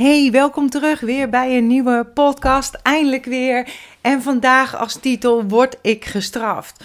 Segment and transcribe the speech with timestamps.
[0.00, 2.74] Hey, welkom terug weer bij een nieuwe podcast.
[2.82, 3.68] Eindelijk weer.
[4.00, 6.84] En vandaag als titel Word ik gestraft?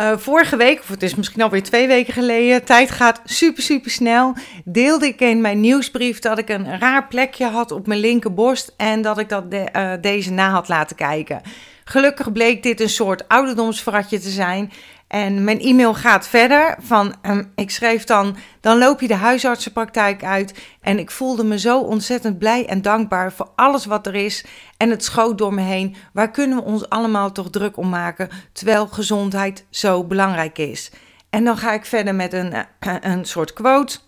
[0.00, 3.90] Uh, vorige week, of het is misschien alweer twee weken geleden, tijd gaat super, super
[3.90, 4.34] snel.
[4.64, 9.02] Deelde ik in mijn nieuwsbrief dat ik een raar plekje had op mijn linkerborst en
[9.02, 11.42] dat ik dat de, uh, deze na had laten kijken.
[11.84, 14.72] Gelukkig bleek dit een soort ouderdomsvratje te zijn.
[15.14, 20.24] En mijn e-mail gaat verder van, um, ik schreef dan, dan loop je de huisartsenpraktijk
[20.24, 20.54] uit.
[20.80, 24.44] En ik voelde me zo ontzettend blij en dankbaar voor alles wat er is.
[24.76, 25.96] En het schoot door me heen.
[26.12, 30.90] Waar kunnen we ons allemaal toch druk om maken, terwijl gezondheid zo belangrijk is?
[31.30, 33.98] En dan ga ik verder met een, uh, een soort quote.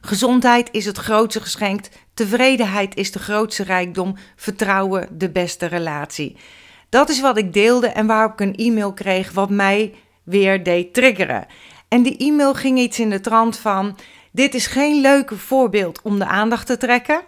[0.00, 6.36] Gezondheid is het grootste geschenk, tevredenheid is de grootste rijkdom, vertrouwen de beste relatie.
[6.90, 10.94] Dat is wat ik deelde en waarop ik een e-mail kreeg wat mij weer deed
[10.94, 11.46] triggeren.
[11.88, 13.96] En die e-mail ging iets in de trant van:
[14.32, 17.20] Dit is geen leuke voorbeeld om de aandacht te trekken.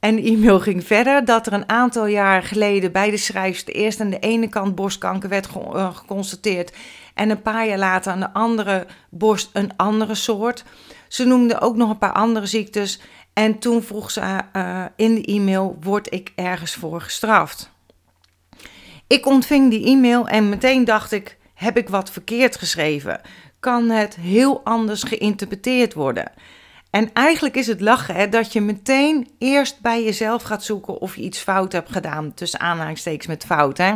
[0.00, 4.00] En de e-mail ging verder dat er een aantal jaar geleden bij de schrijfster eerst
[4.00, 6.76] aan de ene kant borstkanker werd eh, geconstateerd
[7.14, 10.64] en een paar jaar later aan de andere borst een andere soort.
[11.08, 13.00] Ze noemde ook nog een paar andere ziektes
[13.32, 17.70] en toen vroeg ze uh, in de e-mail: Word ik ergens voor gestraft?
[19.10, 23.20] Ik ontving die e-mail en meteen dacht ik: heb ik wat verkeerd geschreven?
[23.60, 26.32] Kan het heel anders geïnterpreteerd worden?
[26.90, 31.16] En eigenlijk is het lachen hè, dat je meteen eerst bij jezelf gaat zoeken of
[31.16, 32.34] je iets fout hebt gedaan.
[32.34, 33.78] Tussen aanhalingstekens met fout.
[33.78, 33.94] Hè?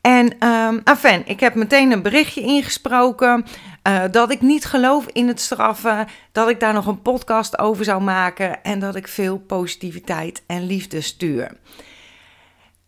[0.00, 0.82] En um,
[1.24, 3.44] ik heb meteen een berichtje ingesproken
[3.88, 7.84] uh, dat ik niet geloof in het straffen, dat ik daar nog een podcast over
[7.84, 11.56] zou maken en dat ik veel positiviteit en liefde stuur.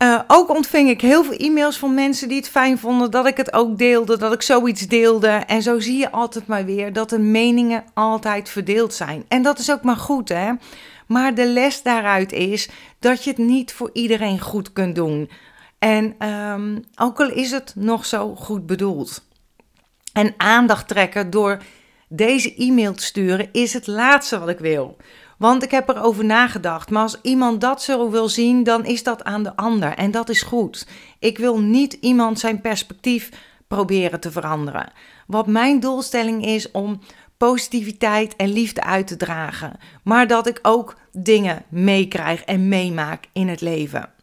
[0.05, 3.37] Uh, ook ontving ik heel veel e-mails van mensen die het fijn vonden dat ik
[3.37, 5.29] het ook deelde, dat ik zoiets deelde.
[5.29, 9.25] En zo zie je altijd maar weer dat de meningen altijd verdeeld zijn.
[9.29, 10.53] En dat is ook maar goed, hè?
[11.07, 15.31] Maar de les daaruit is dat je het niet voor iedereen goed kunt doen.
[15.79, 19.25] En um, ook al is het nog zo goed bedoeld.
[20.13, 21.63] En aandacht trekken door
[22.09, 24.97] deze e-mail te sturen is het laatste wat ik wil.
[25.39, 26.91] Want ik heb erover nagedacht.
[26.91, 29.95] Maar als iemand dat zo wil zien, dan is dat aan de ander.
[29.95, 30.87] En dat is goed.
[31.19, 33.31] Ik wil niet iemand zijn perspectief
[33.69, 34.93] proberen te veranderen.
[35.27, 37.01] Wat mijn doelstelling is om
[37.37, 39.77] positiviteit en liefde uit te dragen.
[40.03, 44.14] Maar dat ik ook dingen meekrijg en meemaak in het leven.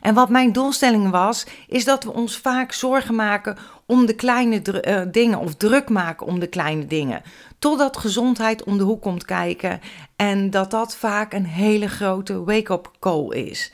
[0.00, 3.56] En wat mijn doelstelling was, is dat we ons vaak zorgen maken
[3.86, 7.22] om de kleine uh, dingen of druk maken om de kleine dingen.
[7.58, 9.80] Totdat gezondheid om de hoek komt kijken
[10.16, 13.72] en dat dat vaak een hele grote wake-up call is.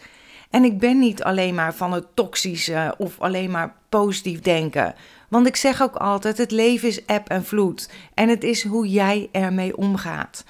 [0.50, 4.94] En ik ben niet alleen maar van het toxische of alleen maar positief denken.
[5.28, 7.90] Want ik zeg ook altijd: het leven is eb en vloed.
[8.14, 10.44] En het is hoe jij ermee omgaat.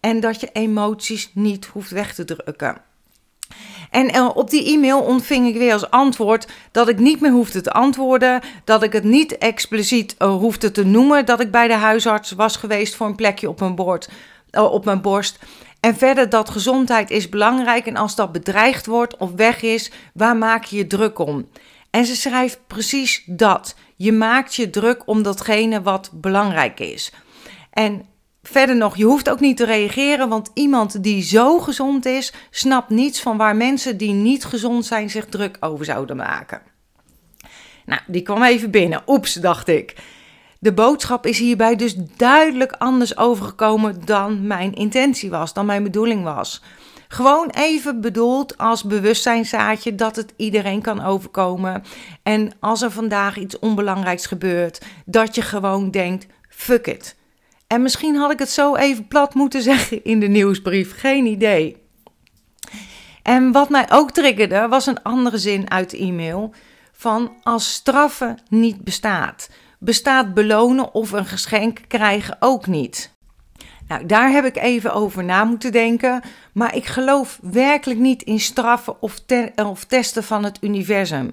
[0.00, 2.76] En dat je emoties niet hoeft weg te drukken.
[3.92, 7.60] En eh, op die e-mail ontving ik weer als antwoord dat ik niet meer hoefde
[7.60, 11.74] te antwoorden, dat ik het niet expliciet uh, hoefde te noemen dat ik bij de
[11.74, 14.08] huisarts was geweest voor een plekje op mijn, bord,
[14.50, 15.38] uh, op mijn borst.
[15.80, 20.36] En verder dat gezondheid is belangrijk en als dat bedreigd wordt of weg is, waar
[20.36, 21.48] maak je je druk om?
[21.90, 23.74] En ze schrijft precies dat.
[23.96, 27.12] Je maakt je druk om datgene wat belangrijk is.
[27.70, 28.06] En
[28.42, 32.90] Verder nog, je hoeft ook niet te reageren, want iemand die zo gezond is, snapt
[32.90, 36.62] niets van waar mensen die niet gezond zijn zich druk over zouden maken.
[37.86, 39.02] Nou, die kwam even binnen.
[39.06, 39.94] Oeps, dacht ik.
[40.58, 46.24] De boodschap is hierbij dus duidelijk anders overgekomen dan mijn intentie was, dan mijn bedoeling
[46.24, 46.62] was.
[47.08, 51.82] Gewoon even bedoeld als bewustzijnzaadje dat het iedereen kan overkomen.
[52.22, 57.16] En als er vandaag iets onbelangrijks gebeurt, dat je gewoon denkt: fuck it.
[57.72, 61.76] En misschien had ik het zo even plat moeten zeggen in de nieuwsbrief, geen idee.
[63.22, 66.54] En wat mij ook triggerde was een andere zin uit de e-mail
[66.92, 73.14] van als straffen niet bestaat, bestaat belonen of een geschenk krijgen ook niet.
[73.88, 76.22] Nou, daar heb ik even over na moeten denken,
[76.52, 79.22] maar ik geloof werkelijk niet in straffen of,
[79.64, 81.30] of testen van het universum.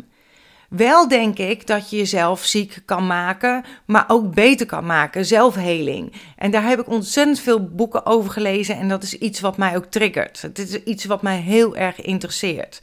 [0.70, 6.14] Wel denk ik dat je jezelf ziek kan maken, maar ook beter kan maken, zelfheling.
[6.36, 9.76] En daar heb ik ontzettend veel boeken over gelezen en dat is iets wat mij
[9.76, 10.42] ook triggert.
[10.42, 12.82] Het is iets wat mij heel erg interesseert.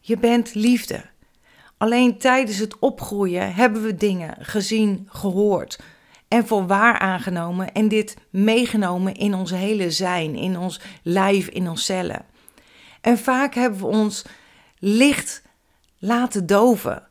[0.00, 1.04] Je bent liefde.
[1.78, 5.78] Alleen tijdens het opgroeien hebben we dingen gezien, gehoord
[6.28, 11.68] en voor waar aangenomen en dit meegenomen in ons hele zijn, in ons lijf, in
[11.68, 12.24] ons cellen.
[13.00, 14.24] En vaak hebben we ons
[14.78, 15.42] licht
[15.98, 17.08] laten doven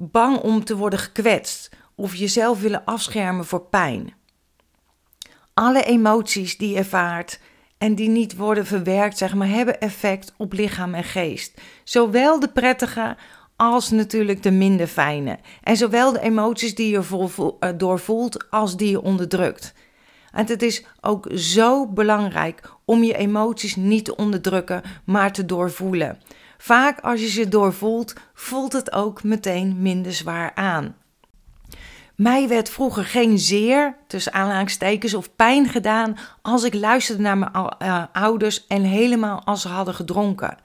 [0.00, 4.14] bang om te worden gekwetst of jezelf willen afschermen voor pijn.
[5.54, 7.40] Alle emoties die je ervaart
[7.78, 11.60] en die niet worden verwerkt, zeg maar, hebben effect op lichaam en geest.
[11.84, 13.16] Zowel de prettige
[13.56, 15.38] als natuurlijk de minder fijne.
[15.62, 19.74] En zowel de emoties die je eh, doorvoelt als die je onderdrukt.
[20.30, 26.18] En het is ook zo belangrijk om je emoties niet te onderdrukken, maar te doorvoelen.
[26.62, 30.96] Vaak als je ze doorvoelt, voelt het ook meteen minder zwaar aan.
[32.14, 37.52] Mij werd vroeger geen zeer, tussen aanhalingstekens, of pijn gedaan als ik luisterde naar mijn
[37.82, 40.56] uh, ouders en helemaal als ze hadden gedronken.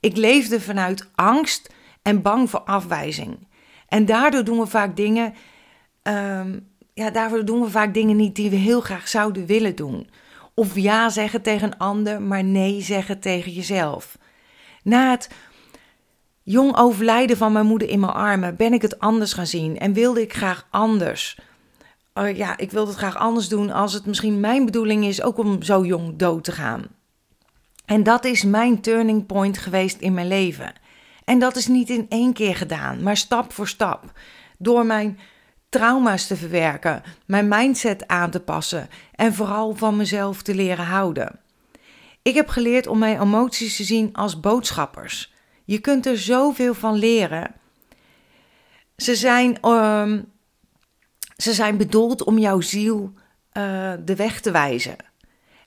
[0.00, 3.48] Ik leefde vanuit angst en bang voor afwijzing.
[3.88, 5.34] En daardoor doen we vaak dingen,
[6.02, 10.10] um, ja, daardoor doen we vaak dingen niet die we heel graag zouden willen doen.
[10.54, 14.18] Of ja zeggen tegen een ander, maar nee zeggen tegen jezelf.
[14.86, 15.30] Na het
[16.42, 19.92] jong overlijden van mijn moeder in mijn armen ben ik het anders gaan zien en
[19.92, 21.38] wilde ik graag anders.
[22.14, 25.38] Uh, ja, ik wilde het graag anders doen als het misschien mijn bedoeling is ook
[25.38, 26.84] om zo jong dood te gaan.
[27.84, 30.72] En dat is mijn turning point geweest in mijn leven.
[31.24, 34.12] En dat is niet in één keer gedaan, maar stap voor stap.
[34.58, 35.18] Door mijn
[35.68, 41.40] trauma's te verwerken, mijn mindset aan te passen en vooral van mezelf te leren houden.
[42.26, 45.32] Ik heb geleerd om mijn emoties te zien als boodschappers.
[45.64, 47.54] Je kunt er zoveel van leren.
[48.96, 50.32] Ze zijn, um,
[51.36, 53.12] ze zijn bedoeld om jouw ziel
[53.52, 54.96] uh, de weg te wijzen.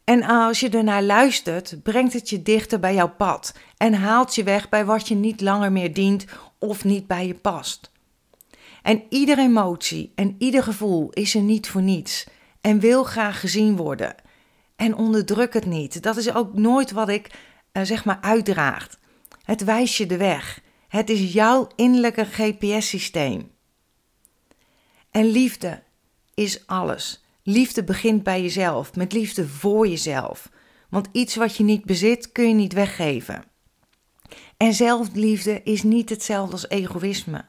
[0.03, 4.43] En als je ernaar luistert, brengt het je dichter bij jouw pad en haalt je
[4.43, 6.25] weg bij wat je niet langer meer dient
[6.57, 7.91] of niet bij je past.
[8.81, 12.27] En iedere emotie en ieder gevoel is er niet voor niets
[12.61, 14.15] en wil graag gezien worden.
[14.79, 16.03] En onderdruk het niet.
[16.03, 17.31] Dat is ook nooit wat ik
[17.73, 18.97] uh, zeg maar uitdraagt.
[19.43, 20.61] Het wijst je de weg.
[20.87, 23.51] Het is jouw innerlijke GPS-systeem.
[25.11, 25.83] En liefde
[26.33, 27.23] is alles.
[27.43, 30.49] Liefde begint bij jezelf, met liefde voor jezelf.
[30.89, 33.43] Want iets wat je niet bezit, kun je niet weggeven.
[34.57, 37.45] En zelfliefde is niet hetzelfde als egoïsme.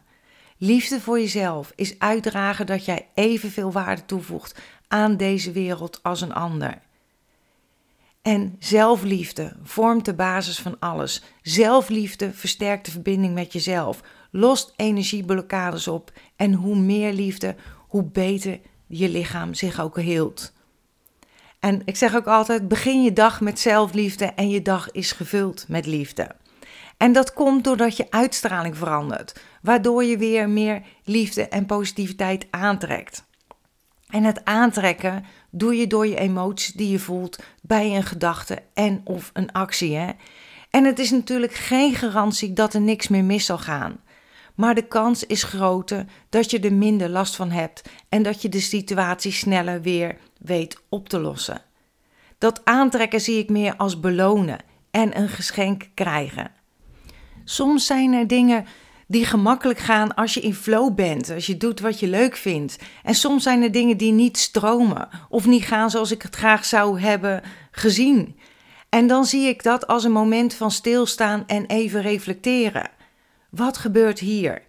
[0.57, 6.35] Liefde voor jezelf is uitdragen dat jij evenveel waarde toevoegt aan deze wereld als een
[6.35, 6.89] ander.
[8.23, 11.23] En zelfliefde vormt de basis van alles.
[11.43, 14.01] Zelfliefde versterkt de verbinding met jezelf,
[14.31, 17.55] lost energieblokkades op en hoe meer liefde,
[17.89, 20.53] hoe beter je lichaam zich ook heelt.
[21.61, 25.65] En ik zeg ook altijd: begin je dag met zelfliefde en je dag is gevuld
[25.69, 26.37] met liefde.
[26.97, 33.29] En dat komt doordat je uitstraling verandert, waardoor je weer meer liefde en positiviteit aantrekt.
[34.11, 39.01] En het aantrekken doe je door je emoties die je voelt bij een gedachte en
[39.05, 39.97] of een actie.
[39.97, 40.11] Hè?
[40.71, 44.01] En het is natuurlijk geen garantie dat er niks meer mis zal gaan.
[44.55, 48.49] Maar de kans is groter dat je er minder last van hebt en dat je
[48.49, 51.63] de situatie sneller weer weet op te lossen.
[52.39, 54.59] Dat aantrekken zie ik meer als belonen
[54.91, 56.51] en een geschenk krijgen.
[57.45, 58.67] Soms zijn er dingen
[59.11, 62.77] die gemakkelijk gaan als je in flow bent, als je doet wat je leuk vindt.
[63.03, 66.65] En soms zijn er dingen die niet stromen of niet gaan zoals ik het graag
[66.65, 68.37] zou hebben gezien.
[68.89, 72.91] En dan zie ik dat als een moment van stilstaan en even reflecteren.
[73.49, 74.63] Wat gebeurt hier?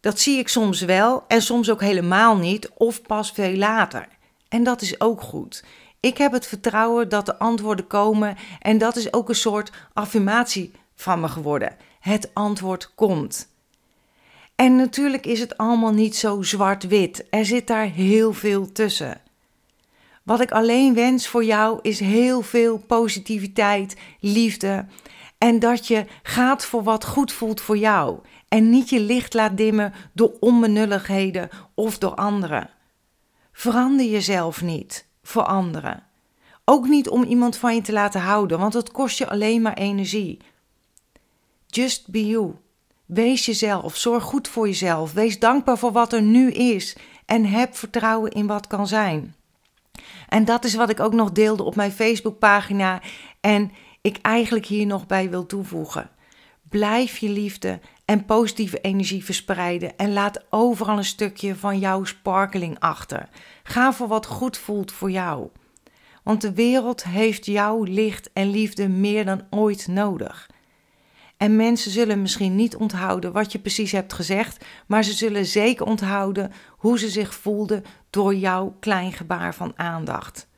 [0.00, 4.08] Dat zie ik soms wel en soms ook helemaal niet of pas veel later.
[4.48, 5.64] En dat is ook goed.
[6.00, 10.72] Ik heb het vertrouwen dat de antwoorden komen en dat is ook een soort affirmatie
[10.94, 11.76] van me geworden.
[12.00, 13.50] Het antwoord komt.
[14.62, 17.26] En natuurlijk is het allemaal niet zo zwart-wit.
[17.30, 19.20] Er zit daar heel veel tussen.
[20.22, 24.86] Wat ik alleen wens voor jou is heel veel positiviteit, liefde
[25.38, 29.56] en dat je gaat voor wat goed voelt voor jou en niet je licht laat
[29.56, 32.70] dimmen door onbenulligheden of door anderen.
[33.52, 36.02] Verander jezelf niet voor anderen.
[36.64, 39.76] Ook niet om iemand van je te laten houden, want dat kost je alleen maar
[39.76, 40.38] energie.
[41.66, 42.54] Just be you.
[43.14, 47.76] Wees jezelf, zorg goed voor jezelf, wees dankbaar voor wat er nu is en heb
[47.76, 49.34] vertrouwen in wat kan zijn.
[50.28, 53.02] En dat is wat ik ook nog deelde op mijn Facebookpagina
[53.40, 56.10] en ik eigenlijk hier nog bij wil toevoegen.
[56.68, 62.76] Blijf je liefde en positieve energie verspreiden en laat overal een stukje van jouw sparkeling
[62.78, 63.28] achter.
[63.62, 65.48] Ga voor wat goed voelt voor jou.
[66.22, 70.50] Want de wereld heeft jouw licht en liefde meer dan ooit nodig.
[71.42, 75.86] En mensen zullen misschien niet onthouden wat je precies hebt gezegd, maar ze zullen zeker
[75.86, 80.48] onthouden hoe ze zich voelden door jouw klein gebaar van aandacht.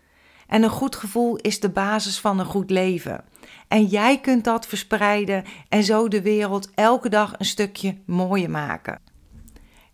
[0.46, 3.24] En een goed gevoel is de basis van een goed leven.
[3.68, 9.00] En jij kunt dat verspreiden en zo de wereld elke dag een stukje mooier maken.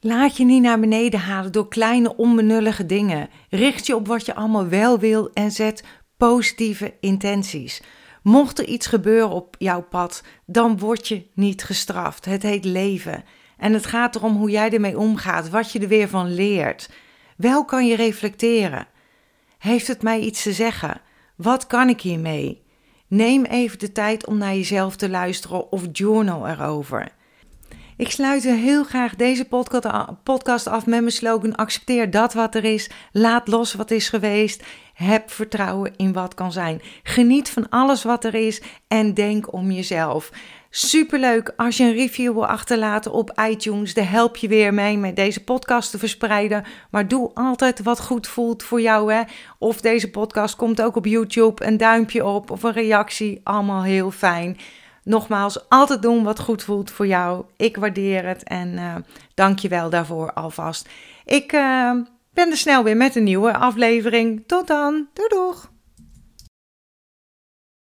[0.01, 3.29] Laat je niet naar beneden halen door kleine onbenullige dingen.
[3.49, 5.85] Richt je op wat je allemaal wel wil en zet
[6.17, 7.83] positieve intenties.
[8.23, 12.25] Mocht er iets gebeuren op jouw pad, dan word je niet gestraft.
[12.25, 13.25] Het heet leven.
[13.57, 16.91] En het gaat erom hoe jij ermee omgaat, wat je er weer van leert.
[17.37, 18.87] Wel kan je reflecteren.
[19.59, 21.01] Heeft het mij iets te zeggen?
[21.37, 22.63] Wat kan ik hiermee?
[23.07, 27.09] Neem even de tijd om naar jezelf te luisteren of journal erover.
[28.01, 29.45] Ik sluit heel graag deze
[30.25, 34.63] podcast af met mijn slogan: accepteer dat wat er is, laat los wat is geweest,
[34.95, 36.81] heb vertrouwen in wat kan zijn.
[37.03, 40.31] Geniet van alles wat er is en denk om jezelf.
[40.71, 43.95] Superleuk als je een review wil achterlaten op iTunes.
[43.95, 46.65] Daar help je weer mee met deze podcast te verspreiden.
[46.91, 49.13] Maar doe altijd wat goed voelt voor jou.
[49.13, 49.23] Hè?
[49.59, 51.67] Of deze podcast komt ook op YouTube.
[51.67, 53.41] Een duimpje op of een reactie.
[53.43, 54.57] Allemaal heel fijn.
[55.05, 57.45] Nogmaals, altijd doen wat goed voelt voor jou.
[57.57, 58.95] Ik waardeer het en uh,
[59.35, 60.89] dank je wel daarvoor alvast.
[61.25, 61.93] Ik uh,
[62.33, 64.45] ben er snel weer met een nieuwe aflevering.
[64.47, 65.09] Tot dan.
[65.13, 65.71] Doei doeg!